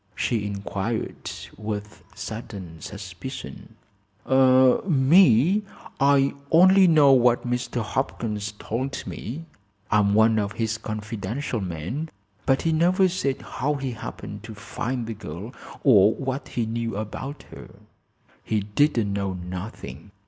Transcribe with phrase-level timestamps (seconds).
[0.15, 3.75] she inquired, with sudden suspicion.
[4.27, 5.61] "Me?
[5.99, 7.83] I only know what Mr.
[7.83, 9.45] Hopkins told me.
[9.91, 12.09] I'm one of his confidential men.
[12.47, 15.53] But he never said how he happened to find the girl,
[15.83, 17.69] or what he knew about her."
[18.43, 20.09] "He didn't know nothing.